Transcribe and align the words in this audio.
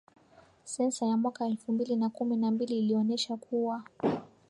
Sensa 0.63 1.05
ya 1.05 1.17
mwaka 1.17 1.45
elfu 1.47 1.71
mbili 1.71 1.95
na 1.95 2.09
kumi 2.09 2.35
na 2.37 2.51
mbili 2.51 2.77
ilionesha 2.79 3.37
kuwa 3.37 3.83